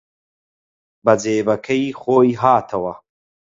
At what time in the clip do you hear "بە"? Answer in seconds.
1.03-1.13